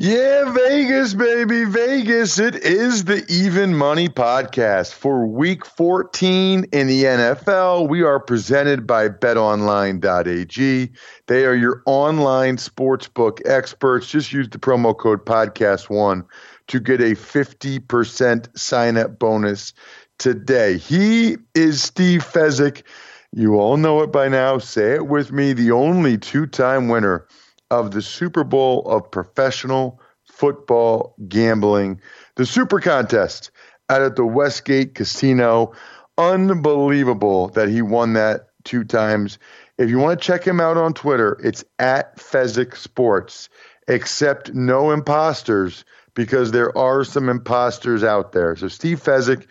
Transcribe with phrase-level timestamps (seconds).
[0.00, 2.38] Yeah, Vegas, baby, Vegas.
[2.38, 7.88] It is the Even Money Podcast for week 14 in the NFL.
[7.88, 10.92] We are presented by betonline.ag.
[11.26, 14.06] They are your online sportsbook experts.
[14.06, 16.24] Just use the promo code podcast1
[16.68, 19.72] to get a 50% sign up bonus
[20.20, 20.78] today.
[20.78, 22.84] He is Steve Fezzik.
[23.32, 24.58] You all know it by now.
[24.58, 25.54] Say it with me.
[25.54, 27.26] The only two time winner
[27.70, 32.00] of the Super Bowl of professional football gambling,
[32.36, 33.50] the Super Contest
[33.88, 35.72] out at the Westgate Casino.
[36.16, 39.38] Unbelievable that he won that two times.
[39.78, 43.48] If you want to check him out on Twitter, it's at Fezzik Sports.
[43.86, 45.84] Accept no imposters
[46.14, 48.56] because there are some imposters out there.
[48.56, 49.46] So Steve Fezzik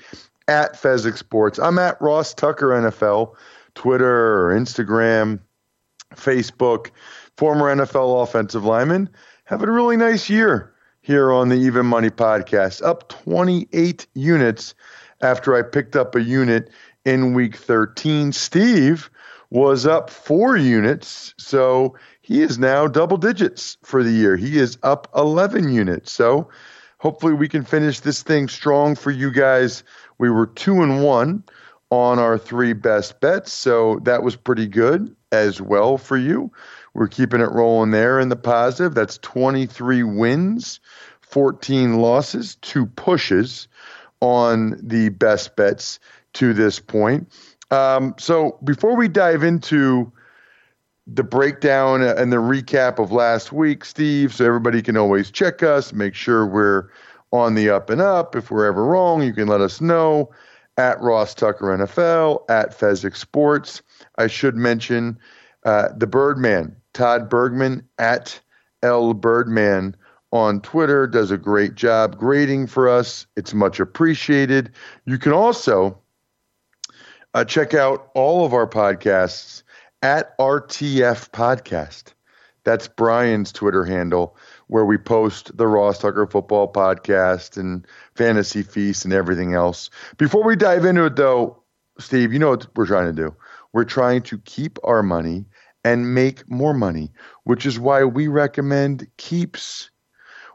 [0.47, 1.59] at Fezzik Sports.
[1.59, 3.35] I'm at Ross Tucker NFL,
[3.73, 5.39] Twitter Instagram,
[6.15, 6.91] Facebook
[7.37, 9.09] former NFL offensive lineman,
[9.45, 14.73] having a really nice year here on the Even Money podcast, up 28 units
[15.21, 16.69] after I picked up a unit
[17.05, 18.33] in week 13.
[18.33, 19.09] Steve
[19.49, 24.35] was up four units, so he is now double digits for the year.
[24.35, 26.11] He is up 11 units.
[26.11, 26.49] So
[26.97, 29.83] hopefully we can finish this thing strong for you guys.
[30.17, 31.43] We were two and one
[31.89, 36.51] on our three best bets, so that was pretty good as well for you.
[36.93, 38.95] We're keeping it rolling there in the positive.
[38.95, 40.79] That's 23 wins,
[41.21, 43.67] 14 losses, two pushes
[44.19, 45.99] on the best bets
[46.33, 47.31] to this point.
[47.69, 50.11] Um, so before we dive into
[51.05, 55.93] the breakdown and the recap of last week, Steve, so everybody can always check us,
[55.93, 56.89] make sure we're
[57.31, 58.35] on the up and up.
[58.35, 60.31] If we're ever wrong, you can let us know
[60.77, 63.81] at Ross Tucker NFL, at Fezzik Sports.
[64.17, 65.17] I should mention
[65.67, 68.39] uh, the Birdman, Todd Bergman at
[68.83, 69.97] L Birdman
[70.31, 73.27] on Twitter does a great job grading for us.
[73.35, 74.71] It's much appreciated.
[75.03, 75.99] You can also
[77.33, 79.63] uh, check out all of our podcasts
[80.01, 82.13] at RTF Podcast.
[82.63, 87.85] That's Brian's Twitter handle, where we post the Ross Tucker Football Podcast and
[88.15, 89.89] Fantasy Feast and everything else.
[90.17, 91.61] Before we dive into it, though,
[91.99, 93.35] Steve, you know what we're trying to do?
[93.73, 95.45] We're trying to keep our money
[95.87, 97.09] and make more money,
[97.45, 99.89] which is why we recommend Keeps.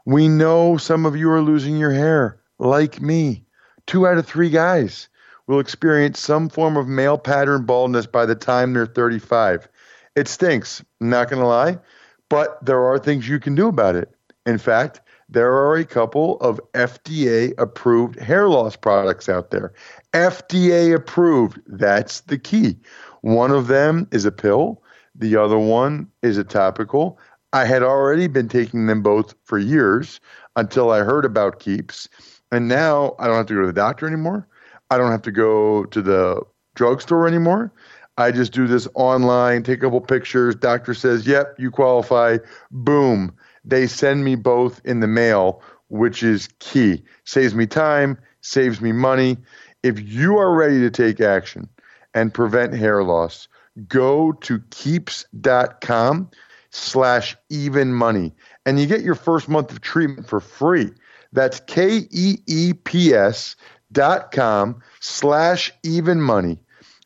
[0.05, 3.43] We know some of you are losing your hair, like me.
[3.87, 5.09] Two out of three guys
[5.47, 9.67] will experience some form of male pattern baldness by the time they're 35.
[10.15, 11.79] It stinks, I'm not going to lie,
[12.29, 14.13] but there are things you can do about it.
[14.45, 19.73] In fact, there are a couple of FDA approved hair loss products out there.
[20.13, 22.77] FDA approved, that's the key.
[23.21, 24.82] One of them is a pill
[25.15, 27.19] the other one is a topical.
[27.51, 30.19] I had already been taking them both for years
[30.55, 32.09] until I heard about Keeps.
[32.51, 34.47] And now I don't have to go to the doctor anymore.
[34.89, 36.41] I don't have to go to the
[36.75, 37.71] drugstore anymore.
[38.17, 40.55] I just do this online, take a couple pictures.
[40.55, 42.37] Doctor says, yep, you qualify.
[42.69, 43.35] Boom.
[43.65, 47.03] They send me both in the mail, which is key.
[47.25, 49.37] Saves me time, saves me money.
[49.81, 51.69] If you are ready to take action
[52.13, 53.47] and prevent hair loss,
[53.87, 56.29] go to keeps.com
[56.69, 58.33] slash even money
[58.65, 60.91] and you get your first month of treatment for free.
[61.31, 63.55] That's K E E P S
[63.91, 66.59] dot com slash even money.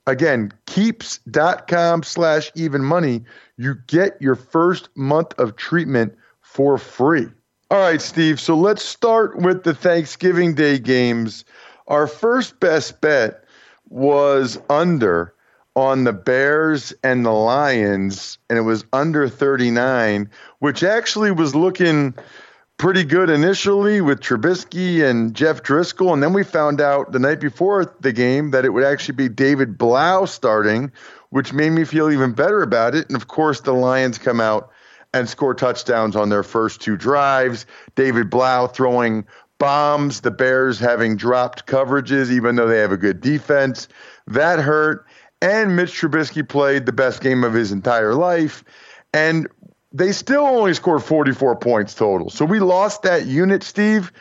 [0.06, 3.26] Again, keeps.com slash even money.
[3.58, 7.28] You get your first month of treatment for free.
[7.70, 8.40] All right, Steve.
[8.40, 11.44] So let's start with the Thanksgiving Day games.
[11.88, 13.44] Our first best bet
[13.90, 15.34] was under
[15.78, 20.28] on the Bears and the Lions, and it was under 39,
[20.58, 22.16] which actually was looking
[22.78, 26.12] pretty good initially with Trubisky and Jeff Driskel.
[26.14, 29.30] And then we found out the night before the game that it would actually be
[29.30, 30.92] David Blough starting,
[31.30, 33.08] which made me feel even better about it.
[33.08, 34.72] And of course, the Lions come out
[35.14, 37.68] and score touchdowns on their first two drives.
[37.94, 39.28] David Blough throwing
[39.60, 43.88] bombs, the Bears having dropped coverages, even though they have a good defense.
[44.26, 45.06] That hurt.
[45.42, 48.64] And Mitch Trubisky played the best game of his entire life.
[49.14, 49.48] And
[49.92, 52.30] they still only scored 44 points total.
[52.30, 54.12] So we lost that unit, Steve.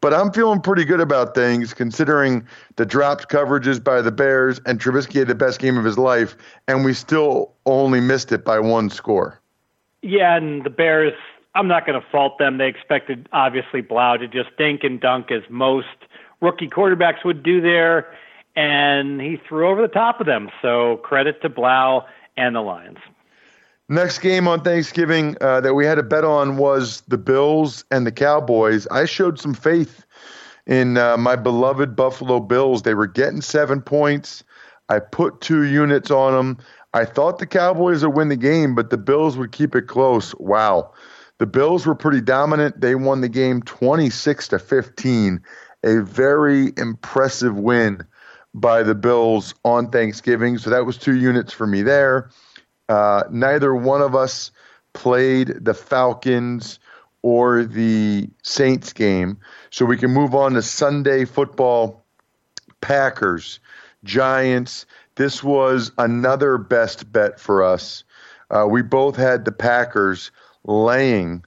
[0.00, 4.78] But I'm feeling pretty good about things considering the dropped coverages by the Bears and
[4.78, 6.36] Trubisky had the best game of his life,
[6.68, 9.40] and we still only missed it by one score.
[10.02, 11.14] Yeah, and the Bears,
[11.54, 12.58] I'm not going to fault them.
[12.58, 15.88] They expected, obviously, Blough to just dink and dunk as most
[16.42, 18.06] rookie quarterbacks would do there,
[18.56, 20.50] and he threw over the top of them.
[20.62, 22.04] So credit to Blough
[22.36, 22.98] and the Lions.
[23.88, 28.06] Next game on Thanksgiving uh, that we had a bet on was the Bills and
[28.06, 28.86] the Cowboys.
[28.86, 30.06] I showed some faith
[30.66, 32.82] in uh, my beloved Buffalo Bills.
[32.82, 34.42] They were getting seven points.
[34.88, 36.64] I put two units on them.
[36.94, 40.34] I thought the Cowboys would win the game, but the Bills would keep it close.
[40.36, 40.92] Wow.
[41.38, 42.80] The Bills were pretty dominant.
[42.80, 45.42] They won the game 26 to 15.
[45.82, 48.02] A very impressive win
[48.54, 50.58] by the Bills on Thanksgiving.
[50.58, 52.30] So that was two units for me there.
[52.88, 54.52] Uh, neither one of us
[54.92, 56.78] played the Falcons
[57.22, 59.38] or the Saints game.
[59.70, 62.04] So we can move on to Sunday football
[62.80, 63.60] Packers,
[64.04, 64.86] Giants.
[65.16, 68.04] This was another best bet for us.
[68.50, 70.30] Uh, we both had the Packers
[70.64, 71.44] laying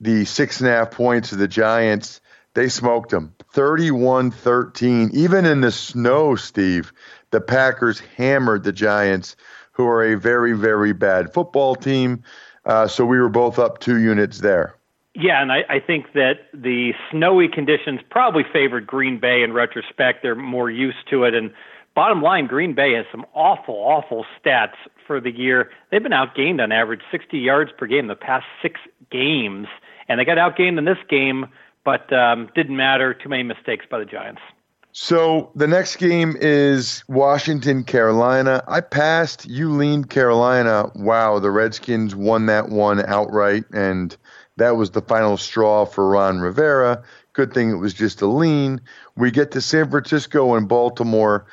[0.00, 2.20] the six and a half points of the Giants.
[2.54, 5.10] They smoked them 31 13.
[5.12, 6.92] Even in the snow, Steve,
[7.30, 9.36] the Packers hammered the Giants
[9.72, 12.22] who are a very, very bad football team.
[12.64, 14.76] Uh, so we were both up two units there.
[15.14, 20.22] Yeah, and I, I think that the snowy conditions probably favored Green Bay in retrospect.
[20.22, 21.34] They're more used to it.
[21.34, 21.52] And
[21.94, 24.74] bottom line, Green Bay has some awful, awful stats
[25.06, 25.70] for the year.
[25.90, 28.80] They've been outgained on average 60 yards per game the past six
[29.10, 29.68] games.
[30.08, 31.46] And they got outgained in this game,
[31.84, 33.14] but um, didn't matter.
[33.14, 34.40] Too many mistakes by the Giants.
[34.96, 38.62] So the next game is Washington, Carolina.
[38.68, 39.44] I passed.
[39.44, 40.92] You leaned Carolina.
[40.94, 44.16] Wow, the Redskins won that one outright, and
[44.56, 47.02] that was the final straw for Ron Rivera.
[47.32, 48.80] Good thing it was just a lean.
[49.16, 51.46] We get to San Francisco and Baltimore.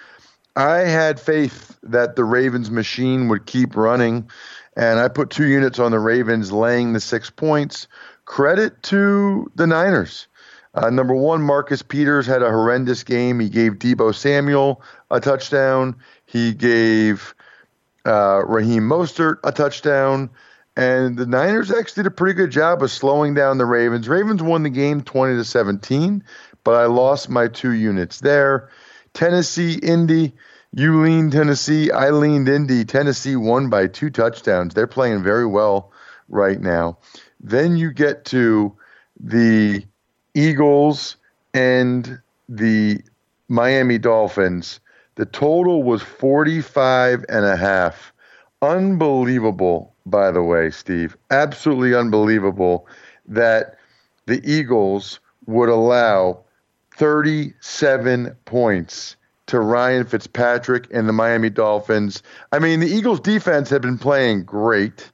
[0.55, 4.29] I had faith that the Ravens machine would keep running,
[4.75, 7.87] and I put two units on the Ravens laying the six points.
[8.31, 10.29] Credit to the Niners.
[10.73, 13.41] Uh, number one, Marcus Peters had a horrendous game.
[13.41, 15.97] He gave Deebo Samuel a touchdown.
[16.25, 17.35] He gave
[18.05, 20.29] uh, Raheem Mostert a touchdown.
[20.77, 24.07] And the Niners actually did a pretty good job of slowing down the Ravens.
[24.07, 26.23] Ravens won the game 20 to 17,
[26.63, 28.69] but I lost my two units there.
[29.13, 30.31] Tennessee, Indy.
[30.71, 31.91] You leaned Tennessee.
[31.91, 32.85] I leaned Indy.
[32.85, 34.73] Tennessee won by two touchdowns.
[34.73, 35.91] They're playing very well
[36.29, 36.97] right now.
[37.43, 38.75] Then you get to
[39.19, 39.83] the
[40.33, 41.17] Eagles
[41.53, 43.01] and the
[43.49, 44.79] Miami Dolphins.
[45.15, 48.13] The total was 45 and a half.
[48.61, 51.17] Unbelievable, by the way, Steve.
[51.31, 52.87] Absolutely unbelievable
[53.27, 53.77] that
[54.27, 56.43] the Eagles would allow
[56.95, 59.15] 37 points
[59.47, 62.23] to Ryan Fitzpatrick and the Miami Dolphins.
[62.51, 65.11] I mean, the Eagles defense had been playing great.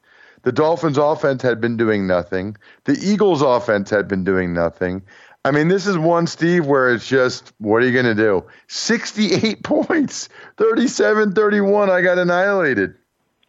[0.47, 2.55] The Dolphins' offense had been doing nothing.
[2.85, 5.01] The Eagles' offense had been doing nothing.
[5.43, 8.45] I mean, this is one, Steve, where it's just, what are you going to do?
[8.67, 11.89] 68 points, 37 31.
[11.89, 12.95] I got annihilated.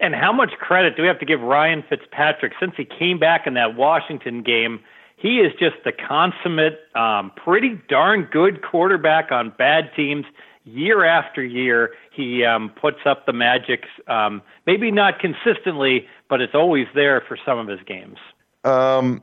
[0.01, 3.47] And how much credit do we have to give Ryan Fitzpatrick since he came back
[3.47, 4.81] in that Washington game?
[5.15, 10.25] He is just the consummate, um, pretty darn good quarterback on bad teams
[10.65, 11.95] year after year.
[12.11, 17.39] He um, puts up the magic, um, maybe not consistently, but it's always there for
[17.45, 18.19] some of his games.
[18.65, 19.23] Um,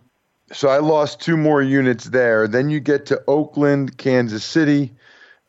[0.51, 2.47] so I lost two more units there.
[2.47, 4.93] Then you get to Oakland, Kansas City.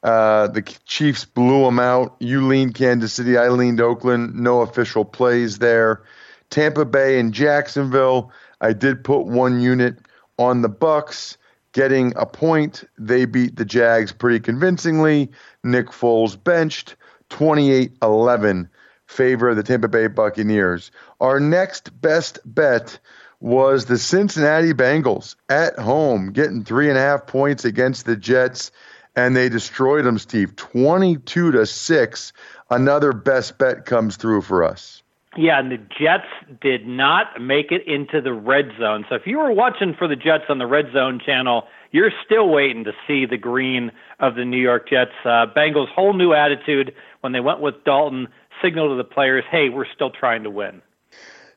[0.03, 2.17] Uh, the Chiefs blew them out.
[2.21, 3.37] You leaned Kansas City.
[3.37, 4.35] I leaned Oakland.
[4.35, 6.03] No official plays there.
[6.51, 8.31] Tampa Bay and Jacksonville.
[8.61, 9.99] I did put one unit
[10.39, 11.37] on the Bucks.
[11.73, 12.85] getting a point.
[12.99, 15.31] They beat the Jags pretty convincingly.
[15.63, 16.97] Nick Foles benched
[17.29, 18.69] 28 11,
[19.07, 20.91] favor of the Tampa Bay Buccaneers.
[21.21, 22.99] Our next best bet
[23.41, 28.71] was the Cincinnati Bengals at home, getting three and a half points against the Jets,
[29.15, 32.33] and they destroyed them, Steve, 22 to 6.
[32.71, 35.03] Another best bet comes through for us.
[35.37, 36.29] Yeah, and the Jets
[36.63, 39.05] did not make it into the red zone.
[39.09, 42.49] So if you were watching for the Jets on the red zone channel, you're still
[42.49, 45.13] waiting to see the green of the New York Jets.
[45.25, 48.29] Uh, Bengals' whole new attitude when they went with Dalton
[48.63, 50.83] signaled to the players, hey, we're still trying to win.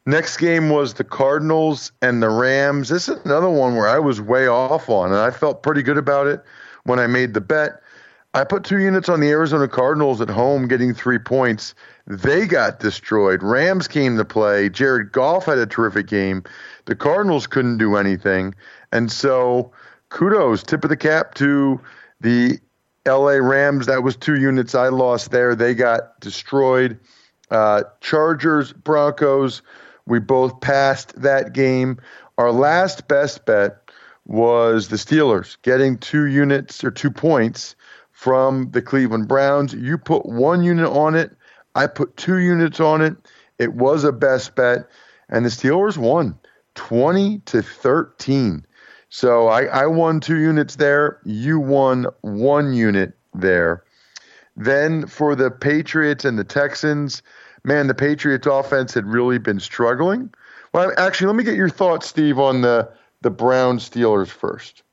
[0.05, 2.89] Next game was the Cardinals and the Rams.
[2.89, 5.97] This is another one where I was way off on, and I felt pretty good
[5.97, 6.41] about it
[6.85, 7.81] when I made the bet.
[8.33, 11.73] I put two units on the Arizona Cardinals at home, getting three points.
[12.05, 13.41] They got destroyed.
[13.41, 14.69] Rams came to play.
[14.69, 16.43] Jared Goff had a terrific game.
[16.85, 18.53] The Cardinals couldn't do anything.
[18.91, 19.71] And so,
[20.09, 21.81] kudos, tip of the cap to
[22.21, 22.59] the
[23.09, 23.87] LA Rams.
[23.87, 25.55] That was two units I lost there.
[25.55, 26.99] They got destroyed.
[27.49, 29.61] Uh, Chargers, Broncos,
[30.05, 31.99] we both passed that game.
[32.37, 33.91] Our last best bet
[34.25, 37.75] was the Steelers getting two units or two points
[38.11, 39.73] from the Cleveland Browns.
[39.73, 41.35] You put one unit on it.
[41.75, 43.15] I put two units on it.
[43.57, 44.87] It was a best bet,
[45.29, 46.37] and the Steelers won
[46.75, 48.65] 20 to 13.
[49.09, 51.19] So I, I won two units there.
[51.25, 53.83] You won one unit there.
[54.55, 57.21] Then for the Patriots and the Texans,
[57.63, 60.31] man, the Patriots offense had really been struggling.
[60.73, 64.83] Well, actually, let me get your thoughts, Steve, on the the Brown Steelers first.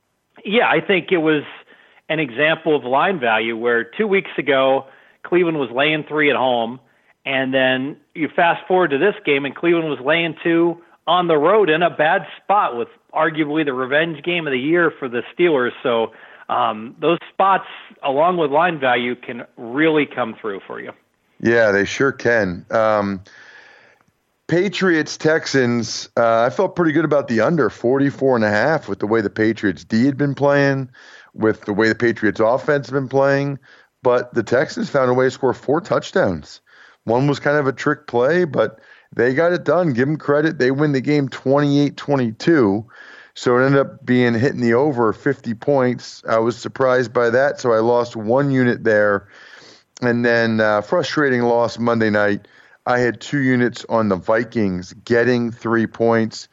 [0.43, 1.43] Yeah, I think it was
[2.09, 4.85] an example of line value where two weeks ago
[5.23, 6.79] Cleveland was laying three at home,
[7.25, 11.37] and then you fast forward to this game and Cleveland was laying two on the
[11.37, 15.23] road in a bad spot with arguably the revenge game of the year for the
[15.33, 15.71] Steelers.
[15.81, 16.11] So
[16.49, 17.67] um, those spots,
[18.03, 20.91] along with line value, can really come through for you.
[21.39, 22.65] Yeah, they sure can.
[22.71, 23.23] Um,
[24.47, 28.99] Patriots Texans, uh, I felt pretty good about the under 44 and a half with
[28.99, 30.89] the way the Patriots D had been playing
[31.33, 33.59] with the way the Patriots offense had been playing.
[34.03, 36.61] But the Texans found a way to score four touchdowns.
[37.03, 38.79] One was kind of a trick play, but
[39.17, 39.93] they got it done.
[39.93, 40.59] Give them credit.
[40.59, 42.85] They win the game 28 22.
[43.33, 46.23] So it ended up being hitting the over 50 points.
[46.27, 47.59] I was surprised by that.
[47.59, 49.27] So I lost one unit there.
[50.01, 52.47] And then uh, frustrating loss Monday night.
[52.85, 56.47] I had two units on the Vikings getting three points.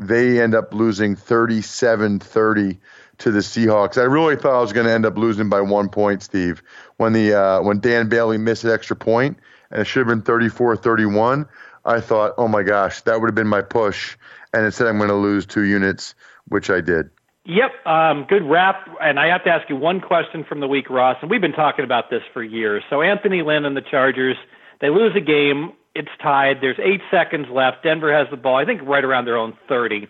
[0.00, 2.78] They end up losing 37 30
[3.18, 3.96] to the Seahawks.
[3.96, 6.62] I really thought I was going to end up losing by one point, Steve.
[6.96, 9.38] When the uh, when Dan Bailey missed an extra point
[9.70, 11.48] and it should have been 34-31,
[11.84, 14.16] I thought, oh my gosh, that would have been my push.
[14.52, 16.14] And instead, I'm going to lose two units,
[16.48, 17.10] which I did.
[17.44, 18.88] Yep, um, good wrap.
[19.00, 21.16] And I have to ask you one question from the week, Ross.
[21.22, 22.82] And we've been talking about this for years.
[22.90, 24.36] So Anthony Lynn and the Chargers,
[24.80, 25.72] they lose a game.
[25.94, 26.58] It's tied.
[26.60, 27.82] There's eight seconds left.
[27.82, 28.56] Denver has the ball.
[28.56, 30.08] I think right around their own 30.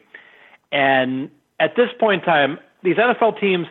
[0.73, 3.67] And at this point in time, these NFL teams,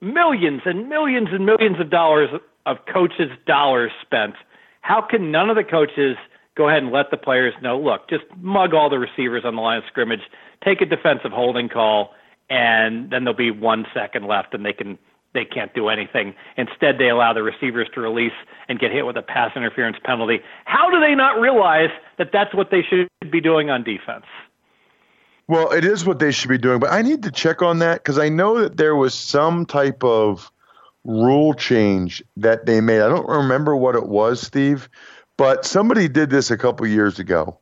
[0.00, 2.28] millions and millions and millions of dollars
[2.66, 4.34] of coaches' dollars spent.
[4.80, 6.16] How can none of the coaches
[6.56, 9.62] go ahead and let the players know, look, just mug all the receivers on the
[9.62, 10.20] line of scrimmage,
[10.64, 12.10] take a defensive holding call,
[12.50, 14.98] and then there'll be one second left and they can
[15.34, 16.34] they can't do anything.
[16.58, 18.34] Instead, they allow the receivers to release
[18.68, 20.40] and get hit with a pass interference penalty.
[20.66, 24.26] How do they not realize that that's what they should be doing on defense?
[25.48, 28.02] Well, it is what they should be doing, but I need to check on that
[28.02, 30.52] because I know that there was some type of
[31.04, 33.00] rule change that they made.
[33.00, 34.88] I don't remember what it was, Steve,
[35.36, 37.58] but somebody did this a couple years ago,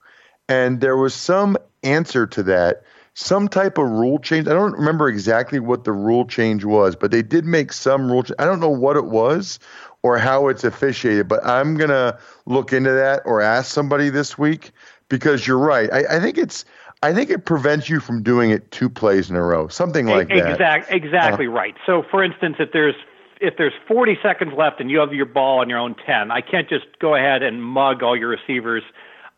[0.48, 2.82] and there was some answer to that,
[3.14, 4.48] some type of rule change.
[4.48, 8.22] I don't remember exactly what the rule change was, but they did make some rule.
[8.22, 9.58] Ch- I don't know what it was
[10.02, 14.72] or how it's officiated, but I'm gonna look into that or ask somebody this week
[15.08, 15.92] because you're right.
[15.92, 16.64] I, I think it's
[17.02, 20.28] I think it prevents you from doing it two plays in a row, something like
[20.28, 20.52] that.
[20.52, 21.74] Exactly, exactly uh, right.
[21.86, 22.94] So, for instance, if there's
[23.40, 26.40] if there's 40 seconds left and you have your ball on your own 10, I
[26.40, 28.82] can't just go ahead and mug all your receivers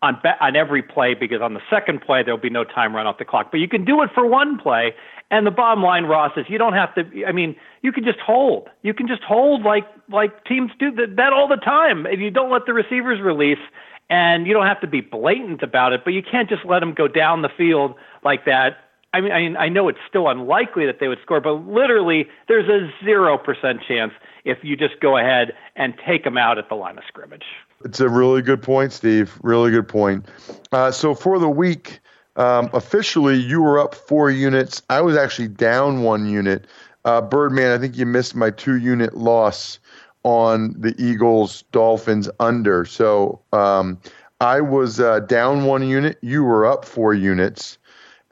[0.03, 3.19] on on every play because on the second play there'll be no time run off
[3.19, 3.51] the clock.
[3.53, 4.95] But you can do it for one play.
[5.31, 7.25] And the bottom line, Ross, is you don't have to.
[7.25, 8.69] I mean, you can just hold.
[8.83, 12.05] You can just hold like like teams do that, that all the time.
[12.07, 13.63] If you don't let the receivers release,
[14.11, 16.93] and you don't have to be blatant about it, but you can't just let them
[16.93, 18.77] go down the field like that.
[19.15, 22.29] I mean, I, mean, I know it's still unlikely that they would score, but literally,
[22.49, 24.13] there's a zero percent chance
[24.45, 27.45] if you just go ahead and take them out at the line of scrimmage.
[27.85, 29.39] It's a really good point, Steve.
[29.43, 30.27] Really good point.
[30.73, 32.01] Uh, so for the week,
[32.37, 34.83] um, officially, you were up four units.
[34.89, 36.67] I was actually down one unit.
[37.05, 39.79] uh, Birdman, I think you missed my two unit loss
[40.25, 42.85] on the Eagles Dolphins under.
[42.85, 43.99] So um,
[44.41, 47.79] I was uh, down one unit, you were up four units.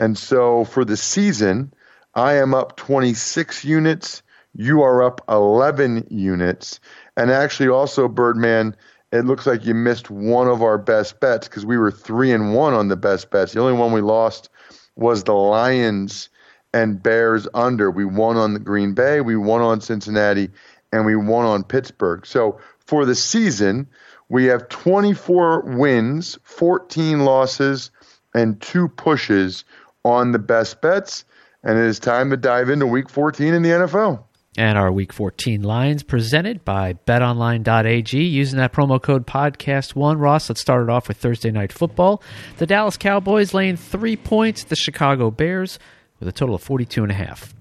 [0.01, 1.75] And so for the season,
[2.15, 4.23] I am up 26 units,
[4.55, 6.81] you are up 11 units.
[7.19, 8.75] And actually, also, Birdman,
[9.13, 12.55] it looks like you missed one of our best bets because we were three and
[12.55, 13.53] one on the best bets.
[13.53, 14.49] The only one we lost
[14.97, 16.31] was the Lions
[16.73, 17.91] and Bears under.
[17.91, 20.49] We won on the Green Bay, we won on Cincinnati,
[20.93, 22.25] and we won on Pittsburgh.
[22.25, 23.87] So for the season,
[24.31, 27.91] we have 24 wins, 14 losses,
[28.35, 29.65] and two pushes
[30.05, 31.25] on the best bets.
[31.63, 34.25] And it is time to dive into week 14 in the NFL.
[34.57, 40.21] And our Week 14 lines presented by betonline.ag using that promo code podcast1.
[40.21, 42.21] Ross, let's start it off with Thursday Night Football.
[42.57, 45.79] The Dallas Cowboys laying three points, the Chicago Bears
[46.19, 47.55] with a total of 42 and a half.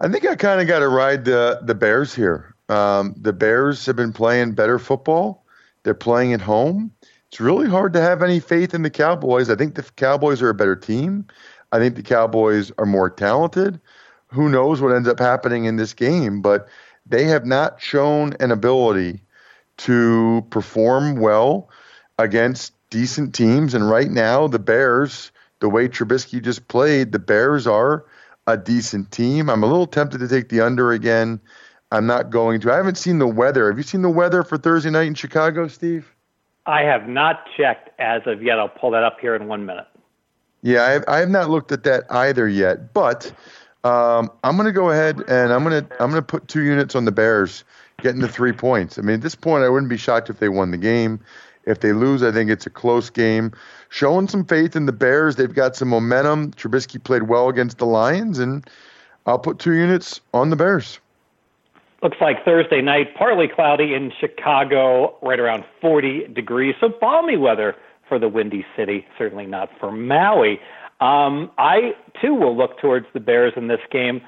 [0.00, 2.54] I think I kind of got to ride the, the Bears here.
[2.68, 5.44] Um, the Bears have been playing better football.
[5.84, 6.90] They're playing at home.
[7.28, 9.50] It's really hard to have any faith in the Cowboys.
[9.50, 11.26] I think the Cowboys are a better team.
[11.74, 13.80] I think the Cowboys are more talented
[14.34, 16.68] who knows what ends up happening in this game, but
[17.06, 19.22] they have not shown an ability
[19.76, 21.70] to perform well
[22.18, 23.74] against decent teams.
[23.74, 28.04] And right now, the Bears, the way Trubisky just played, the Bears are
[28.46, 29.48] a decent team.
[29.48, 31.40] I'm a little tempted to take the under again.
[31.92, 32.72] I'm not going to.
[32.72, 33.68] I haven't seen the weather.
[33.68, 36.12] Have you seen the weather for Thursday night in Chicago, Steve?
[36.66, 38.58] I have not checked as of yet.
[38.58, 39.86] I'll pull that up here in one minute.
[40.64, 42.94] Yeah, I have, I have not looked at that either yet.
[42.94, 43.30] But
[43.84, 46.62] um, I'm going to go ahead and I'm going to I'm going to put two
[46.62, 47.64] units on the Bears
[48.00, 48.98] getting the three points.
[48.98, 51.20] I mean, at this point, I wouldn't be shocked if they won the game.
[51.66, 53.52] If they lose, I think it's a close game.
[53.90, 55.36] Showing some faith in the Bears.
[55.36, 56.52] They've got some momentum.
[56.52, 58.68] Trubisky played well against the Lions, and
[59.26, 60.98] I'll put two units on the Bears.
[62.02, 66.74] Looks like Thursday night, partly cloudy in Chicago, right around 40 degrees.
[66.80, 67.76] So balmy weather
[68.08, 70.60] for the Windy City, certainly not for Maui.
[71.00, 74.20] Um, I too will look towards the Bears in this game.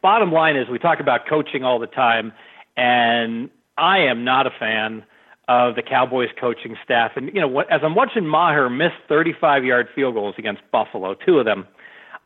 [0.00, 2.32] Bottom line is, we talk about coaching all the time,
[2.76, 5.04] and I am not a fan
[5.48, 7.12] of the Cowboys coaching staff.
[7.16, 11.44] And you know, as I'm watching Maher miss 35-yard field goals against Buffalo, two of
[11.44, 11.66] them,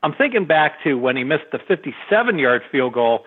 [0.02, 3.24] I'm thinking back to when he missed the 57-yard field goal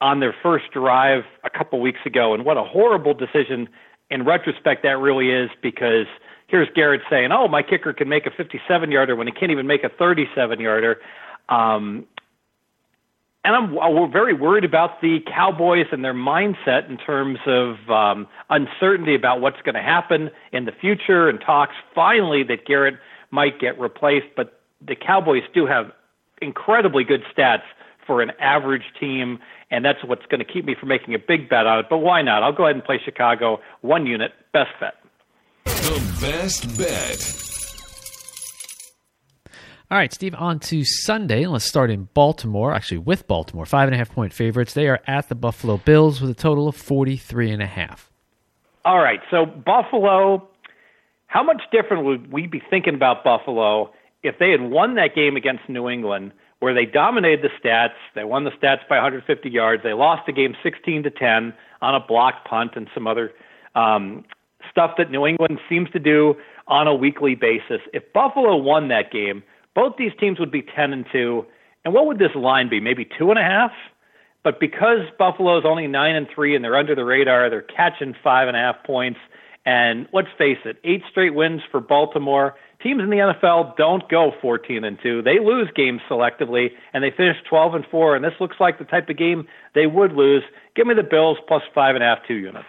[0.00, 3.68] on their first drive a couple weeks ago, and what a horrible decision
[4.10, 6.06] in retrospect that really is because
[6.46, 9.66] here's Garrett saying, "Oh, my kicker can make a 57 yarder when he can't even
[9.66, 11.00] make a 37 yarder."
[11.48, 12.06] Um,
[13.46, 18.26] and I'm we're very worried about the Cowboys and their mindset in terms of um,
[18.50, 22.96] uncertainty about what's going to happen in the future, and talks finally that Garrett
[23.30, 24.26] might get replaced.
[24.36, 25.92] But the Cowboys do have
[26.42, 27.62] incredibly good stats
[28.04, 29.38] for an average team,
[29.70, 31.86] and that's what's going to keep me from making a big bet on it.
[31.88, 32.42] But why not?
[32.42, 34.94] I'll go ahead and play Chicago one unit best bet.
[35.66, 37.42] The best bet.
[39.88, 41.46] All right, Steve, on to Sunday.
[41.46, 43.66] Let's start in Baltimore, actually with Baltimore.
[43.66, 44.74] Five and a half point favorites.
[44.74, 48.10] They are at the Buffalo Bills with a total of 43 and a half.
[48.84, 50.48] All right, so Buffalo,
[51.26, 55.36] how much different would we be thinking about Buffalo if they had won that game
[55.36, 59.82] against New England where they dominated the stats, they won the stats by 150 yards,
[59.82, 63.32] they lost the game 16 to 10 on a block punt and some other
[63.74, 64.24] um,
[64.76, 66.34] stuff that New England seems to do
[66.68, 67.80] on a weekly basis.
[67.94, 69.42] If Buffalo won that game,
[69.74, 71.46] both these teams would be 10 and 2.
[71.86, 72.78] And what would this line be?
[72.78, 73.70] Maybe two and a half?
[74.44, 78.14] But because Buffalo is only 9 and 3 and they're under the radar, they're catching
[78.22, 79.18] five and a half points.
[79.64, 82.54] And let's face it, eight straight wins for Baltimore.
[82.82, 85.22] Teams in the NFL don't go 14 and 2.
[85.22, 88.14] They lose games selectively, and they finish 12 and 4.
[88.14, 90.42] And this looks like the type of game they would lose.
[90.76, 92.68] Give me the Bills plus five and a half, two units.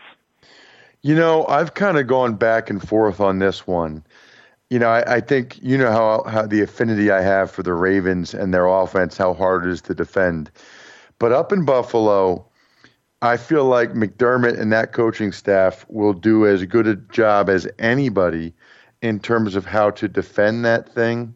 [1.07, 4.03] You know, I've kind of gone back and forth on this one.
[4.69, 7.73] You know, I, I, think you know how how the affinity I have for the
[7.73, 10.51] Ravens and their offense, how hard it is to defend.
[11.17, 12.45] But up in Buffalo,
[13.21, 17.65] I feel like McDermott and that coaching staff will do as good a job as
[17.79, 18.53] anybody
[19.01, 21.33] in terms of how to defend that thing.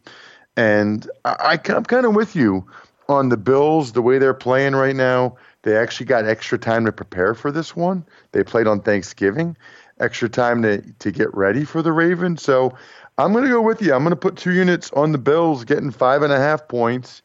[0.57, 2.67] And I, I'm kind of with you
[3.07, 5.37] on the Bills, the way they're playing right now.
[5.63, 8.05] They actually got extra time to prepare for this one.
[8.31, 9.55] They played on Thanksgiving,
[9.99, 12.41] extra time to, to get ready for the Ravens.
[12.41, 12.75] So
[13.17, 13.93] I'm going to go with you.
[13.93, 17.21] I'm going to put two units on the Bills, getting five and a half points.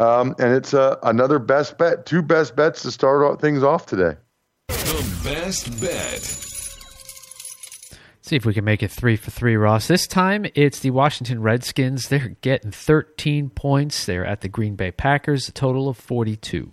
[0.00, 4.16] Um, and it's uh, another best bet, two best bets to start things off today.
[4.68, 6.44] The best bet.
[8.22, 9.86] See if we can make it three for three, Ross.
[9.86, 12.08] This time it's the Washington Redskins.
[12.08, 14.06] They're getting 13 points.
[14.06, 16.72] They're at the Green Bay Packers, a total of 42.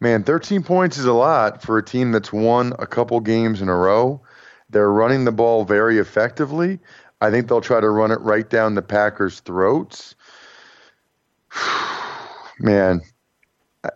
[0.00, 3.68] Man, 13 points is a lot for a team that's won a couple games in
[3.68, 4.22] a row.
[4.70, 6.78] They're running the ball very effectively.
[7.20, 10.14] I think they'll try to run it right down the Packers' throats.
[12.58, 13.02] Man,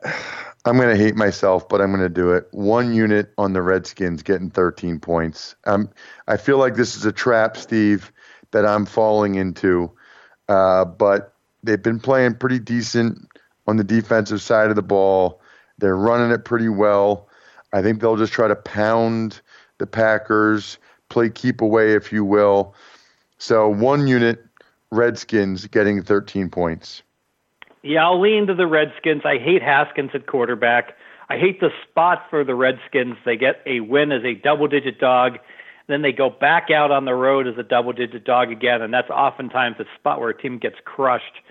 [0.66, 2.48] I'm going to hate myself, but I'm going to do it.
[2.52, 5.54] One unit on the Redskins getting 13 points.
[5.64, 5.90] Um,
[6.26, 8.12] I feel like this is a trap, Steve,
[8.50, 9.90] that I'm falling into.
[10.48, 13.18] Uh, but they've been playing pretty decent
[13.66, 15.40] on the defensive side of the ball.
[15.78, 17.28] They're running it pretty well.
[17.72, 19.40] I think they'll just try to pound
[19.78, 22.74] the Packers, play keep away, if you will.
[23.38, 24.44] So one unit,
[24.90, 27.02] Redskins getting 13 points.
[27.82, 29.22] Yeah, I'll lean to the Redskins.
[29.24, 30.96] I hate Haskins at quarterback.
[31.28, 33.16] I hate the spot for the Redskins.
[33.24, 35.38] They get a win as a double digit dog.
[35.86, 38.92] Then they go back out on the road as a double digit dog again, and
[38.92, 41.42] that's oftentimes the spot where a team gets crushed.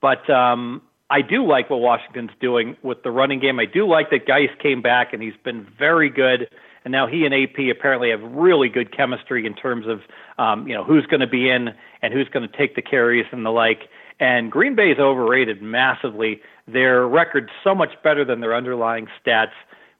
[0.00, 3.58] But um, I do like what Washington's doing with the running game.
[3.58, 6.48] I do like that Guice came back and he's been very good.
[6.84, 10.00] And now he and AP apparently have really good chemistry in terms of
[10.38, 11.68] um, you know who's going to be in
[12.02, 13.88] and who's going to take the carries and the like.
[14.20, 16.40] And Green Bay is overrated massively.
[16.66, 19.52] Their record's so much better than their underlying stats.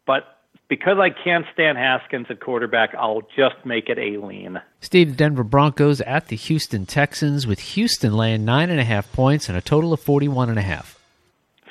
[0.06, 4.60] But because I can't stand Haskins at quarterback, I'll just make it a lean.
[4.80, 9.48] Steve, Denver Broncos at the Houston Texans, with Houston laying nine and a half points
[9.48, 10.97] and a total of forty-one and a half.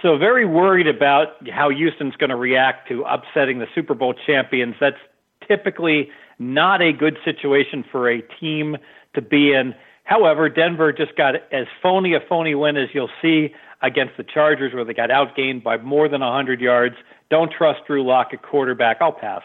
[0.02, 4.76] So very worried about how Houston's going to react to upsetting the Super Bowl champions.
[4.80, 4.98] That's
[5.48, 8.78] typically not a good situation for a team
[9.16, 9.74] to be in.
[10.04, 14.74] However, Denver just got as phony a phony win as you'll see against the Chargers,
[14.74, 16.96] where they got outgained by more than 100 yards.
[17.30, 18.98] Don't trust Drew Lock at quarterback.
[19.02, 19.42] I'll pass.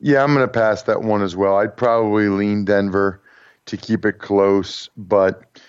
[0.00, 1.56] Yeah, I'm going to pass that one as well.
[1.56, 3.20] I'd probably lean Denver
[3.66, 5.60] to keep it close, but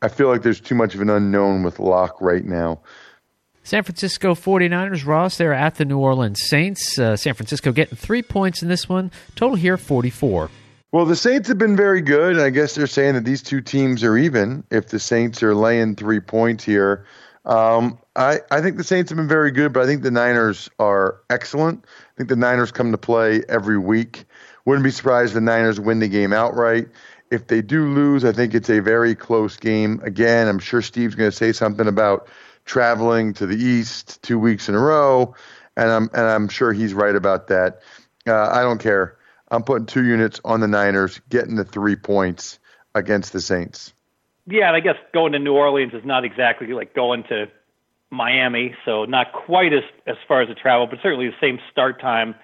[0.00, 2.80] I feel like there's too much of an unknown with Lock right now.
[3.64, 6.98] San Francisco 49ers, Ross, they're at the New Orleans Saints.
[6.98, 9.12] Uh, San Francisco getting three points in this one.
[9.36, 10.50] Total here 44.
[10.90, 12.38] Well, the Saints have been very good.
[12.38, 15.94] I guess they're saying that these two teams are even if the Saints are laying
[15.96, 17.06] three points here.
[17.44, 20.68] Um, I, I think the Saints have been very good, but I think the Niners
[20.78, 21.84] are excellent.
[21.86, 24.24] I think the Niners come to play every week.
[24.64, 26.88] Wouldn't be surprised if the Niners win the game outright.
[27.30, 30.00] If they do lose, I think it's a very close game.
[30.04, 32.28] Again, I'm sure Steve's going to say something about
[32.64, 35.34] traveling to the East two weeks in a row,
[35.76, 37.82] and I'm and I'm sure he's right about that.
[38.26, 39.16] Uh, I don't care.
[39.50, 42.58] I'm putting two units on the Niners, getting the three points
[42.94, 43.92] against the Saints.
[44.46, 47.46] Yeah, and I guess going to New Orleans is not exactly like going to
[48.10, 52.00] Miami, so not quite as as far as the travel, but certainly the same start
[52.00, 52.34] time.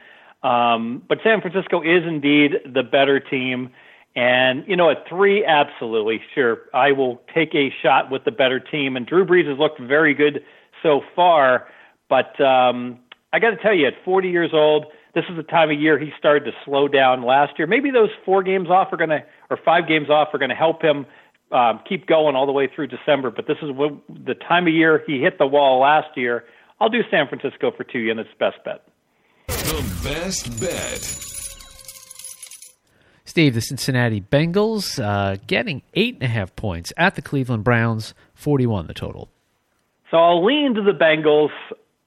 [0.43, 3.71] Um, but San Francisco is indeed the better team.
[4.17, 6.63] And, you know, at three, absolutely, sure.
[6.75, 8.97] I will take a shot with the better team.
[8.97, 10.43] And Drew Brees has looked very good
[10.83, 11.69] so far.
[12.09, 12.99] But um,
[13.33, 15.99] I got to tell you, at 40 years old, this is the time of year
[15.99, 17.67] he started to slow down last year.
[17.67, 20.57] Maybe those four games off are going to, or five games off are going to
[20.57, 21.07] help him
[21.53, 23.31] um, keep going all the way through December.
[23.31, 26.45] But this is what, the time of year he hit the wall last year.
[26.81, 28.85] I'll do San Francisco for two units, best bet.
[29.49, 31.38] The best bet.
[33.39, 38.89] The Cincinnati Bengals uh, getting eight and a half points at the Cleveland Browns, 41
[38.89, 39.29] the total.
[40.11, 41.51] So I'll lean to the Bengals.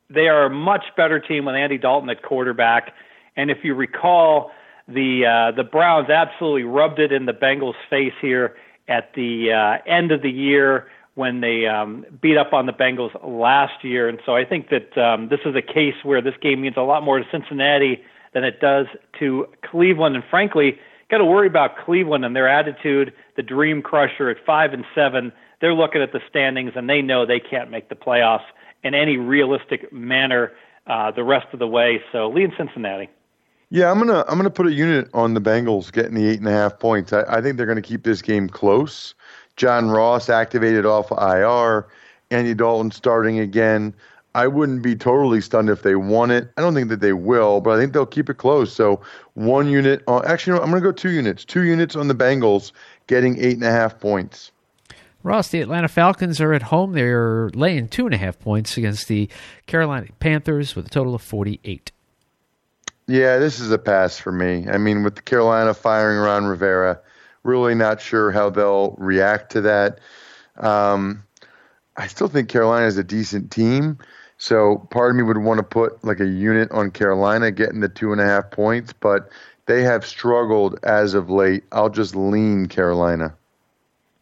[0.09, 2.93] They are a much better team with Andy Dalton at quarterback.
[3.37, 4.51] And if you recall,
[4.89, 8.57] the uh, the Browns absolutely rubbed it in the Bengals' face here
[8.89, 13.11] at the uh, end of the year when they um, beat up on the Bengals
[13.23, 14.09] last year.
[14.09, 16.81] And so I think that um, this is a case where this game means a
[16.81, 18.87] lot more to Cincinnati than it does
[19.19, 20.15] to Cleveland.
[20.15, 20.77] And frankly,
[21.11, 25.31] got to worry about Cleveland and their attitude, the dream crusher at five and seven.
[25.59, 28.45] They're looking at the standings and they know they can't make the playoffs
[28.83, 30.51] in any realistic manner
[30.87, 32.01] uh, the rest of the way.
[32.11, 33.09] So lead Cincinnati.
[33.69, 36.47] Yeah, I'm gonna I'm gonna put a unit on the Bengals getting the eight and
[36.47, 37.13] a half points.
[37.13, 39.13] I, I think they're gonna keep this game close.
[39.55, 41.87] John Ross activated off IR.
[42.31, 43.93] Andy Dalton starting again.
[44.33, 46.49] I wouldn't be totally stunned if they won it.
[46.55, 48.73] I don't think that they will, but I think they'll keep it close.
[48.73, 49.01] So
[49.33, 50.03] one unit.
[50.07, 51.43] Uh, actually, no, I'm going to go two units.
[51.43, 52.71] Two units on the Bengals,
[53.07, 54.51] getting eight and a half points.
[55.23, 56.93] Ross, the Atlanta Falcons are at home.
[56.93, 59.29] They're laying two and a half points against the
[59.67, 61.91] Carolina Panthers with a total of 48.
[63.07, 64.67] Yeah, this is a pass for me.
[64.69, 66.99] I mean, with the Carolina firing Ron Rivera,
[67.43, 69.99] really not sure how they'll react to that.
[70.57, 71.23] Um,
[71.97, 73.97] I still think Carolina is a decent team.
[74.41, 77.87] So part of me would want to put like a unit on Carolina getting the
[77.87, 79.29] two and a half points, but
[79.67, 81.63] they have struggled as of late.
[81.71, 83.35] I'll just lean Carolina.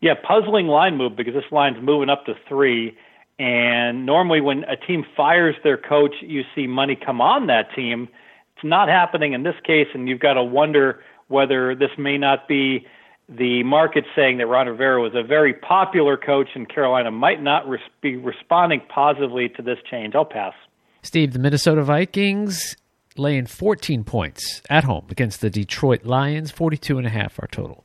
[0.01, 2.97] Yeah, puzzling line move because this line's moving up to three.
[3.39, 8.10] And normally, when a team fires their coach, you see money come on that team.
[8.58, 12.45] It's not happening in this case, and you've got to wonder whether this may not
[12.45, 12.86] be
[13.29, 17.67] the market saying that Ron Rivera was a very popular coach, in Carolina might not
[17.67, 20.15] res- be responding positively to this change.
[20.15, 20.53] I'll pass.
[21.01, 22.75] Steve, the Minnesota Vikings
[23.17, 27.83] laying 14 points at home against the Detroit Lions, 42 and a half our total.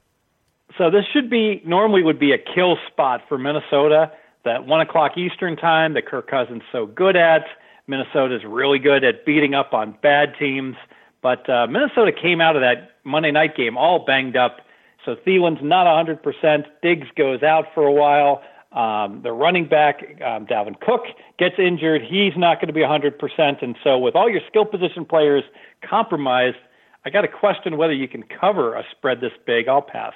[0.79, 4.11] So this should be normally would be a kill spot for Minnesota.
[4.45, 7.45] That one o'clock Eastern time that Kirk Cousins so good at.
[7.87, 10.75] Minnesota's really good at beating up on bad teams,
[11.23, 14.61] but uh, Minnesota came out of that Monday night game all banged up.
[15.05, 16.65] So Thielen's not 100%.
[16.83, 18.43] Diggs goes out for a while.
[18.73, 21.03] Um, the running back, um, Dalvin Cook,
[21.39, 22.03] gets injured.
[22.03, 23.63] He's not going to be 100%.
[23.63, 25.45] And so, with all your skill position players
[25.89, 26.57] compromised,
[27.05, 29.69] I got to question whether you can cover a spread this big.
[29.69, 30.15] I'll pass.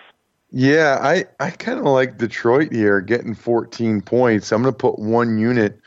[0.51, 4.51] Yeah, I, I kind of like Detroit here getting 14 points.
[4.51, 5.79] I'm going to put one unit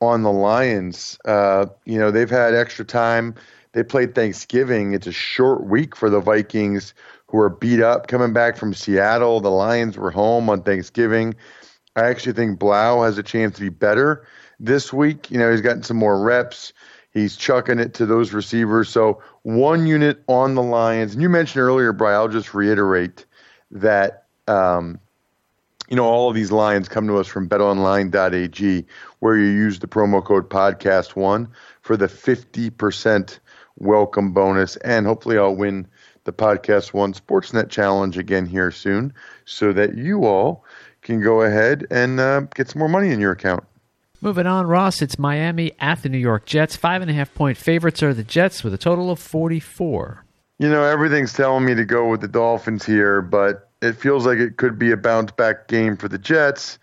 [0.00, 1.18] on the Lions.
[1.26, 3.34] Uh, you know, they've had extra time.
[3.72, 4.94] They played Thanksgiving.
[4.94, 6.94] It's a short week for the Vikings
[7.28, 9.40] who are beat up coming back from Seattle.
[9.40, 11.34] The Lions were home on Thanksgiving.
[11.96, 14.26] I actually think Blough has a chance to be better
[14.60, 15.30] this week.
[15.30, 16.72] You know, he's gotten some more reps.
[17.10, 18.90] He's chucking it to those receivers.
[18.90, 21.14] So one unit on the Lions.
[21.14, 23.24] And you mentioned earlier, Brian, I'll just reiterate
[23.70, 25.00] that um,
[25.88, 28.86] you know all of these lines come to us from betonline.ag
[29.20, 31.48] where you use the promo code podcast one
[31.82, 33.38] for the 50%
[33.78, 35.86] welcome bonus and hopefully i'll win
[36.26, 39.14] the podcast one sportsnet challenge again here soon
[39.46, 40.64] so that you all
[41.00, 43.64] can go ahead and uh, get some more money in your account
[44.22, 46.74] Moving on, Ross, it's Miami at the New York Jets.
[46.74, 50.24] Five and a half point favorites are the Jets with a total of 44.
[50.58, 54.38] You know, everything's telling me to go with the Dolphins here, but it feels like
[54.38, 56.78] it could be a bounce back game for the Jets.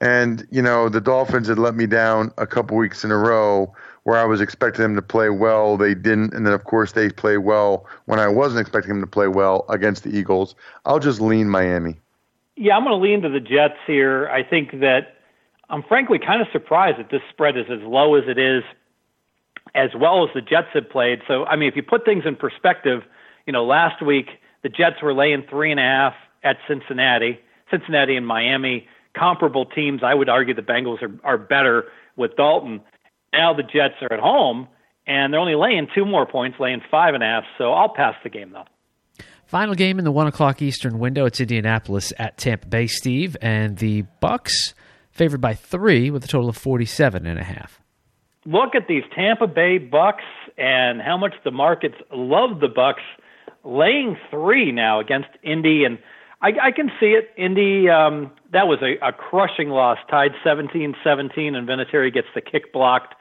[0.00, 3.74] And, you know, the Dolphins had let me down a couple weeks in a row
[4.08, 5.76] where I was expecting them to play well.
[5.76, 6.32] They didn't.
[6.32, 9.66] And then, of course, they play well when I wasn't expecting them to play well
[9.68, 10.54] against the Eagles.
[10.86, 11.94] I'll just lean Miami.
[12.56, 14.26] Yeah, I'm going to lean to the Jets here.
[14.30, 15.16] I think that
[15.68, 18.64] I'm frankly kind of surprised that this spread is as low as it is,
[19.74, 21.20] as well as the Jets have played.
[21.28, 23.02] So, I mean, if you put things in perspective,
[23.46, 27.38] you know, last week the Jets were laying three and a half at Cincinnati.
[27.70, 30.02] Cincinnati and Miami, comparable teams.
[30.02, 31.84] I would argue the Bengals are, are better
[32.16, 32.80] with Dalton.
[33.32, 34.68] Now the Jets are at home,
[35.06, 37.44] and they're only laying two more points, laying five and a half.
[37.56, 38.64] So I'll pass the game though.
[39.46, 41.24] Final game in the one o'clock Eastern window.
[41.24, 44.74] It's Indianapolis at Tampa Bay, Steve, and the Bucks
[45.10, 47.80] favored by three with a total of forty-seven and a half.
[48.44, 50.24] Look at these Tampa Bay Bucks
[50.56, 53.02] and how much the markets love the Bucks
[53.64, 55.98] laying three now against Indy, and
[56.40, 57.30] I, I can see it.
[57.36, 60.94] Indy, um, that was a, a crushing loss, tied 17-17,
[61.54, 63.14] and Vinatieri gets the kick blocked,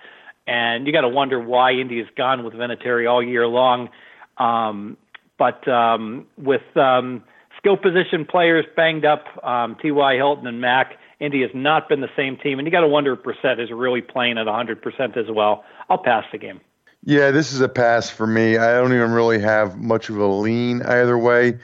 [0.47, 3.89] and you got to wonder why Indy has gone with Vinatieri all year long.
[4.37, 4.97] Um,
[5.37, 7.23] but um, with um,
[7.57, 10.15] skill position players banged up, um, T.Y.
[10.15, 13.19] Hilton and Mack, has not been the same team, and you got to wonder if
[13.19, 15.63] Brissett is really playing at 100% as well.
[15.89, 16.61] I'll pass the game.
[17.03, 18.57] Yeah, this is a pass for me.
[18.57, 21.57] I don't even really have much of a lean either way.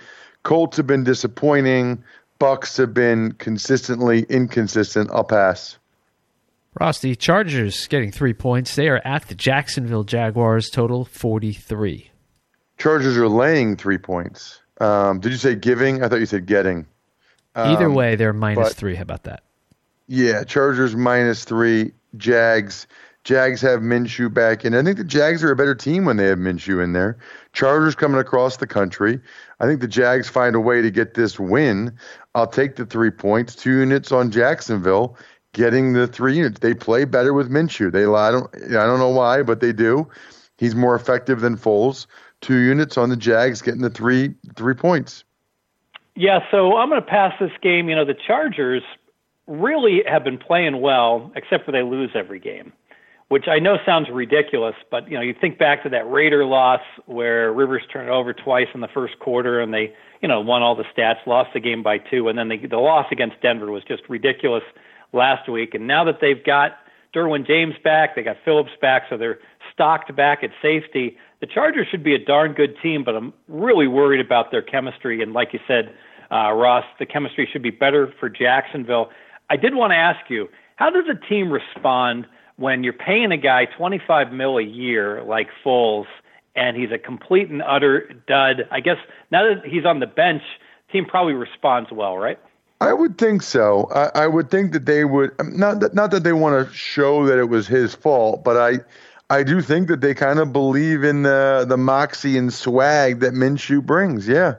[0.43, 2.04] Colts have been disappointing.
[2.39, 5.10] Bucks have been consistently inconsistent.
[5.12, 5.78] I'll pass.
[6.80, 8.76] Ross, the Chargers getting three points.
[8.76, 12.10] They are at the Jacksonville Jaguars, total 43.
[12.78, 14.60] Chargers are laying three points.
[14.82, 16.04] Um, did you say giving?
[16.04, 16.88] I thought you said getting.
[17.56, 18.96] Either um, way, they're minus but, three.
[18.96, 19.44] How about that?
[20.08, 21.92] Yeah, Chargers minus three.
[22.18, 22.88] Jags.
[23.24, 24.76] Jags have Minshew back in.
[24.76, 27.18] I think the Jags are a better team when they have Minshew in there.
[27.54, 29.22] Chargers coming across the country.
[29.62, 31.98] I think the Jags find a way to get this win.
[32.36, 35.16] I'll take the three points, two units on Jacksonville,
[35.54, 36.60] getting the three units.
[36.60, 37.92] They play better with Minshew.
[37.92, 40.08] They I don't I don't know why, but they do.
[40.58, 42.06] He's more effective than Foles.
[42.42, 45.24] Two units on the Jags, getting the three three points.
[46.16, 47.89] Yeah, so I'm going to pass this game.
[47.89, 48.84] You know, the Chargers
[49.48, 52.72] really have been playing well, except for they lose every game
[53.34, 56.82] which I know sounds ridiculous, but you know, you think back to that Raider loss
[57.08, 60.76] where Rivers turned over twice in the first quarter and they, you know, won all
[60.76, 63.84] the stats, lost the game by two, and then the, the loss against Denver was
[63.86, 64.62] just ridiculous
[65.13, 65.73] last week.
[65.73, 66.78] And now that they've got
[67.15, 69.39] Derwin James back, they got Phillips back, so they're
[69.71, 71.17] stocked back at safety.
[71.39, 75.21] The Chargers should be a darn good team, but I'm really worried about their chemistry.
[75.21, 75.93] And like you said,
[76.32, 79.10] uh, Ross, the chemistry should be better for Jacksonville.
[79.49, 82.26] I did want to ask you, how does a team respond?
[82.58, 86.06] when you're paying a guy 25 mil a year like Foles
[86.56, 88.97] and he's a complete and utter dud, I guess
[89.32, 90.43] now that he's on the bench,
[90.91, 92.39] team probably responds well, right?
[92.84, 93.89] I would think so.
[93.93, 97.26] I, I would think that they would not that, not that they want to show
[97.28, 98.80] that it was his fault, but I
[99.30, 103.34] I do think that they kind of believe in the the moxie and swag that
[103.34, 104.28] Minshew brings.
[104.28, 104.56] Yeah.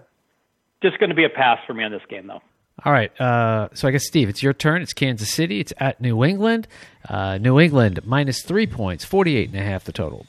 [0.82, 2.42] Just going to be a pass for me on this game, though.
[2.84, 3.18] All right.
[3.20, 4.82] Uh, so I guess Steve, it's your turn.
[4.82, 5.60] It's Kansas City.
[5.60, 6.66] It's at New England.
[7.08, 10.26] Uh, New England minus three points, forty-eight and a half the total.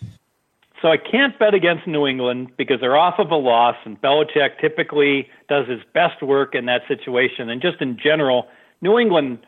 [0.85, 4.61] So I can't bet against New England because they're off of a loss, and Belichick
[4.61, 7.49] typically does his best work in that situation.
[7.49, 8.45] And just in general,
[8.81, 9.39] New England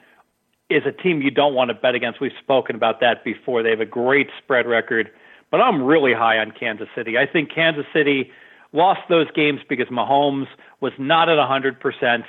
[0.71, 2.19] is a team you don't want to bet against.
[2.19, 3.62] We've spoken about that before.
[3.62, 5.12] They have a great spread record,
[5.52, 7.19] but I'm really high on Kansas City.
[7.19, 8.32] I think Kansas City
[8.73, 10.47] lost those games because Mahomes
[10.82, 12.23] was not at 100%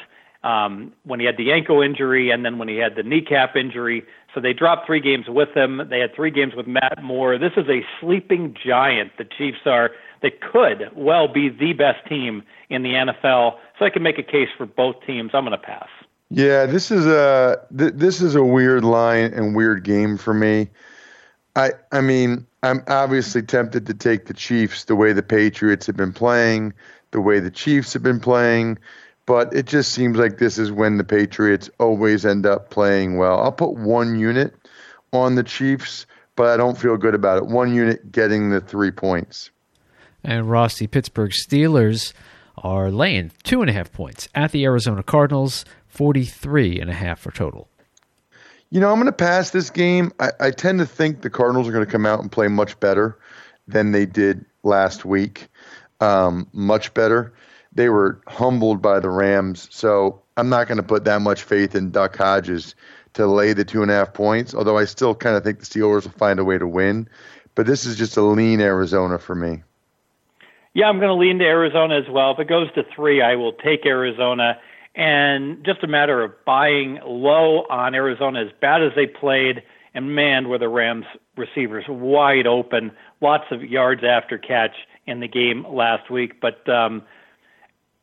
[0.44, 4.04] um, when he had the ankle injury and then when he had the kneecap injury.
[4.34, 5.80] So they dropped three games with him.
[5.88, 7.38] They had three games with Matt Moore.
[7.38, 9.12] This is a sleeping giant.
[9.16, 9.90] The Chiefs are
[10.22, 13.56] that could well be the best team in the NFL.
[13.78, 15.30] So I can make a case for both teams.
[15.32, 15.88] I'm going to pass.
[16.30, 20.68] Yeah, this is a th- this is a weird line and weird game for me.
[21.56, 25.96] I I mean, I'm obviously tempted to take the Chiefs the way the Patriots have
[25.96, 26.74] been playing,
[27.12, 28.78] the way the Chiefs have been playing
[29.28, 33.38] but it just seems like this is when the Patriots always end up playing well.
[33.38, 34.54] I'll put one unit
[35.12, 37.46] on the Chiefs, but I don't feel good about it.
[37.46, 39.50] One unit getting the three points.
[40.24, 42.14] And Ross, the Pittsburgh Steelers
[42.56, 47.20] are laying two and a half points at the Arizona Cardinals, 43 and a half
[47.20, 47.68] for total.
[48.70, 50.10] You know, I'm going to pass this game.
[50.20, 52.80] I, I tend to think the Cardinals are going to come out and play much
[52.80, 53.18] better
[53.66, 55.48] than they did last week.
[56.00, 57.34] Um, much better
[57.78, 59.68] they were humbled by the Rams.
[59.70, 62.74] So I'm not going to put that much faith in Duck Hodges
[63.14, 65.64] to lay the two and a half points, although I still kind of think the
[65.64, 67.08] Steelers will find a way to win.
[67.54, 69.62] But this is just a lean Arizona for me.
[70.74, 72.32] Yeah, I'm going to lean to Arizona as well.
[72.32, 74.58] If it goes to three, I will take Arizona.
[74.96, 79.62] And just a matter of buying low on Arizona, as bad as they played,
[79.94, 84.74] and man, were the Rams receivers wide open, lots of yards after catch
[85.06, 86.40] in the game last week.
[86.40, 87.02] But um,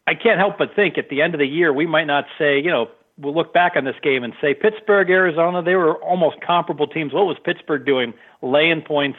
[0.07, 2.57] I can't help but think at the end of the year we might not say,
[2.59, 6.37] you know, we'll look back on this game and say Pittsburgh, Arizona, they were almost
[6.45, 7.13] comparable teams.
[7.13, 8.13] What was Pittsburgh doing?
[8.41, 9.17] Laying points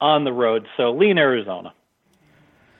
[0.00, 0.66] on the road.
[0.76, 1.72] So lean Arizona.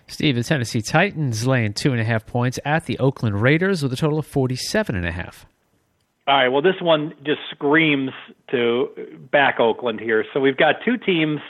[0.06, 3.92] Steve, the Tennessee Titans laying two and a half points at the Oakland Raiders with
[3.92, 5.46] a total of forty-seven and a half.
[6.26, 6.48] All right.
[6.48, 8.10] Well, this one just screams
[8.50, 8.88] to
[9.30, 10.24] back Oakland here.
[10.32, 11.40] So we've got two teams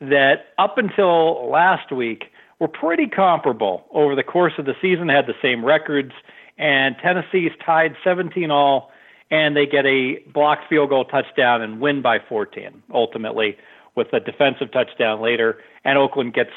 [0.00, 2.24] that up until last week
[2.62, 6.12] were pretty comparable over the course of the season, had the same records,
[6.58, 8.92] and Tennessee's tied 17 all,
[9.32, 13.56] and they get a blocked field goal touchdown and win by 14 ultimately
[13.96, 16.52] with a defensive touchdown later, and Oakland gets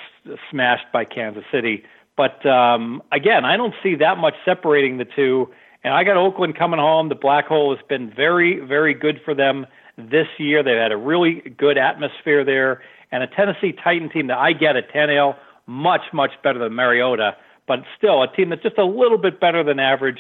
[0.52, 1.84] smashed by Kansas City.
[2.16, 5.50] But um, again, I don't see that much separating the two.
[5.84, 7.10] And I got Oakland coming home.
[7.10, 9.66] The black hole has been very, very good for them
[9.98, 10.62] this year.
[10.62, 14.76] They've had a really good atmosphere there, and a Tennessee Titan team that I get
[14.76, 15.36] at Tannehill
[15.68, 17.36] much, much better than Mariota,
[17.68, 20.20] but still a team that's just a little bit better than average.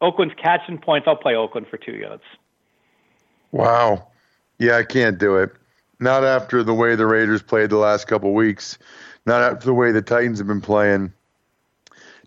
[0.00, 1.06] Oakland's catching points.
[1.08, 2.24] I'll play Oakland for two units.
[3.52, 4.08] Wow.
[4.58, 5.52] Yeah, I can't do it.
[6.00, 8.78] Not after the way the Raiders played the last couple weeks.
[9.26, 11.12] Not after the way the Titans have been playing.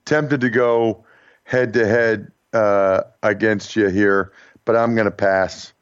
[0.06, 1.06] Tempted to go
[1.44, 2.32] head to head
[3.24, 4.32] against you here,
[4.66, 5.74] but I'm going to pass.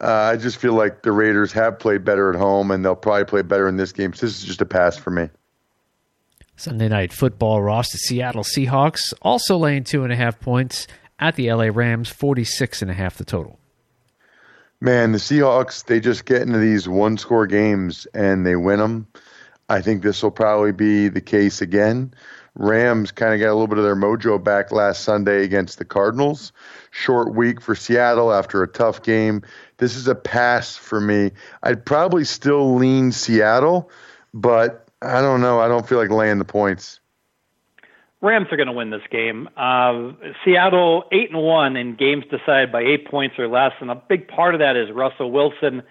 [0.00, 3.24] Uh, I just feel like the Raiders have played better at home, and they'll probably
[3.24, 4.12] play better in this game.
[4.12, 5.28] So this is just a pass for me.
[6.60, 10.86] Sunday night football, Ross, the Seattle Seahawks also laying two and a half points
[11.18, 13.58] at the LA Rams, 46 and a half the total.
[14.78, 19.06] Man, the Seahawks, they just get into these one score games and they win them.
[19.70, 22.12] I think this will probably be the case again.
[22.54, 25.86] Rams kind of got a little bit of their mojo back last Sunday against the
[25.86, 26.52] Cardinals.
[26.90, 29.40] Short week for Seattle after a tough game.
[29.78, 31.30] This is a pass for me.
[31.62, 33.90] I'd probably still lean Seattle,
[34.34, 35.60] but I don't know.
[35.60, 37.00] I don't feel like laying the points.
[38.22, 39.48] Rams are going to win this game.
[39.56, 40.12] Uh,
[40.44, 44.28] Seattle eight and one in games decided by eight points or less, and a big
[44.28, 45.82] part of that is Russell Wilson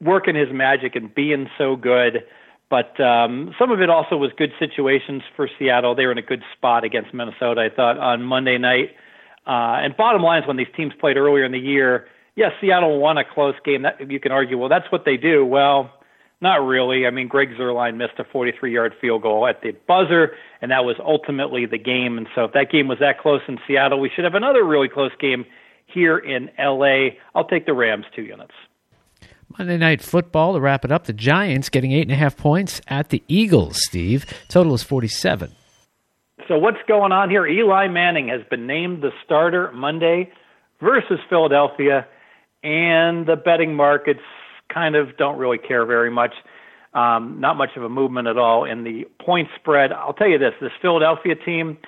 [0.00, 2.24] working his magic and being so good.
[2.70, 5.94] But um, some of it also was good situations for Seattle.
[5.94, 8.90] They were in a good spot against Minnesota, I thought, on Monday night.
[9.46, 12.06] Uh, and bottom line is when these teams played earlier in the year,
[12.36, 13.82] yes, Seattle won a close game.
[13.82, 15.44] That you can argue, well, that's what they do.
[15.44, 15.90] Well,
[16.40, 17.06] not really.
[17.06, 20.96] I mean, Greg Zuerlein missed a 43-yard field goal at the buzzer, and that was
[20.98, 22.18] ultimately the game.
[22.18, 24.88] And so, if that game was that close in Seattle, we should have another really
[24.88, 25.44] close game
[25.86, 27.18] here in L.A.
[27.34, 28.52] I'll take the Rams two units.
[29.58, 31.04] Monday Night Football to wrap it up.
[31.04, 33.78] The Giants getting eight and a half points at the Eagles.
[33.84, 35.52] Steve, total is forty-seven.
[36.48, 37.46] So what's going on here?
[37.46, 40.30] Eli Manning has been named the starter Monday
[40.80, 42.06] versus Philadelphia,
[42.62, 44.20] and the betting markets
[44.74, 46.34] kind of don't really care very much.
[46.92, 49.92] Um, not much of a movement at all in the point spread.
[49.92, 51.78] I'll tell you this: this Philadelphia team,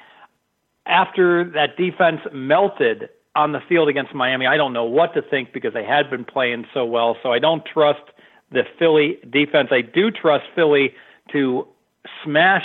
[0.87, 5.53] after that defense melted on the field against Miami, I don't know what to think
[5.53, 7.16] because they had been playing so well.
[7.22, 8.01] So I don't trust
[8.51, 9.68] the Philly defense.
[9.70, 10.95] I do trust Philly
[11.32, 11.66] to
[12.24, 12.64] smash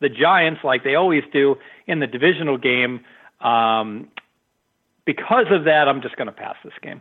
[0.00, 1.56] the Giants like they always do
[1.86, 3.00] in the divisional game.
[3.40, 4.08] Um,
[5.04, 7.00] because of that, I'm just going to pass this game.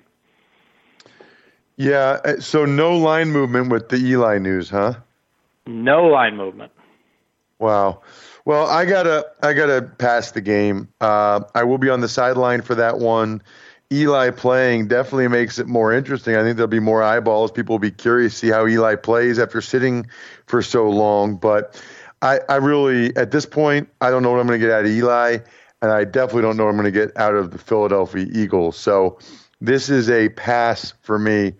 [1.80, 4.96] Yeah, uh, so no line movement with the Eli news, huh?
[5.66, 6.74] No line movement.
[7.58, 8.02] Wow.
[8.44, 10.90] Well, I gotta I gotta pass the game.
[11.00, 13.42] Uh, I will be on the sideline for that one.
[13.94, 16.36] Eli playing definitely makes it more interesting.
[16.36, 17.50] I think there'll be more eyeballs.
[17.50, 20.08] People will be curious to see how Eli plays after sitting
[20.48, 21.38] for so long.
[21.38, 21.82] But
[22.22, 24.84] I, I really, at this point, I don't know what I'm going to get out
[24.84, 25.38] of Eli,
[25.82, 28.78] and I definitely don't know what I'm going to get out of the Philadelphia Eagles.
[28.78, 29.18] So
[29.62, 31.53] this is a pass for me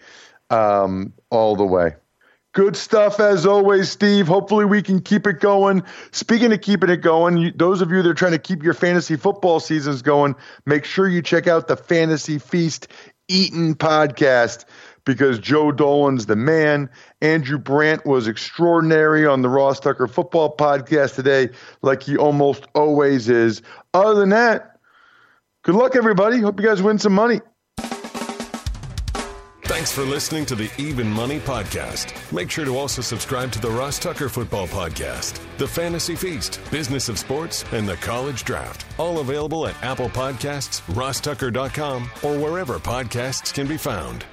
[0.50, 1.96] um, all the way.
[2.54, 4.28] Good stuff as always, Steve.
[4.28, 5.84] Hopefully, we can keep it going.
[6.12, 8.74] Speaking of keeping it going, you, those of you that are trying to keep your
[8.74, 10.36] fantasy football seasons going,
[10.66, 12.88] make sure you check out the Fantasy Feast
[13.28, 14.66] Eaton podcast
[15.06, 16.90] because Joe Dolan's the man.
[17.22, 21.50] Andrew Brandt was extraordinary on the Ross Tucker Football podcast today,
[21.84, 23.62] like he almost always is.
[23.94, 24.80] Other than that,
[25.64, 26.40] good luck, everybody.
[26.40, 27.42] Hope you guys win some money.
[29.90, 32.14] Thanks for listening to the Even Money Podcast.
[32.32, 37.10] Make sure to also subscribe to the Ross Tucker Football Podcast, The Fantasy Feast, Business
[37.10, 38.86] of Sports, and the College Draft.
[39.00, 44.26] All available at Apple Podcasts, rosstucker.com, or wherever podcasts can be found.